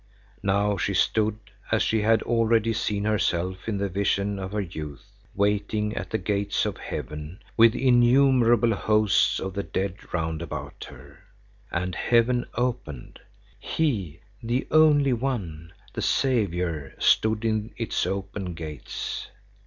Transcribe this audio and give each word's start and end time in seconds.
Now 0.41 0.77
she 0.77 0.95
stood, 0.95 1.37
as 1.71 1.83
she 1.83 2.01
had 2.01 2.23
already 2.23 2.73
seen 2.73 3.03
herself 3.03 3.67
in 3.69 3.77
the 3.77 3.87
visions 3.87 4.39
of 4.41 4.51
her 4.53 4.59
youth, 4.61 5.05
waiting 5.35 5.95
at 5.95 6.09
the 6.09 6.17
gates 6.17 6.65
of 6.65 6.77
heaven 6.77 7.37
with 7.55 7.75
innumerable 7.75 8.73
hosts 8.73 9.39
of 9.39 9.53
the 9.53 9.61
dead 9.61 10.11
round 10.11 10.41
about 10.41 10.85
her. 10.85 11.19
And 11.71 11.93
heaven 11.93 12.47
opened. 12.55 13.19
He, 13.59 14.21
the 14.41 14.65
only 14.71 15.13
one, 15.13 15.71
the 15.93 16.01
Saviour, 16.01 16.93
stood 16.97 17.45
in 17.45 17.71
its 17.77 18.07
open 18.07 18.55
gates. 18.55 19.27